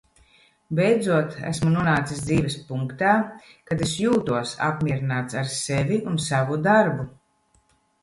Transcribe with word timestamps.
Beidzot 0.77 1.35
esmu 1.49 1.73
nonācis 1.73 2.23
dzīves 2.23 2.57
punktā, 2.71 3.13
kad 3.69 3.85
es 3.91 3.95
jūtos 4.07 4.57
apmierināts 4.73 5.41
ar 5.45 5.55
sevi 5.61 6.05
un 6.15 6.23
savu 6.29 6.63
darbu. 6.69 7.11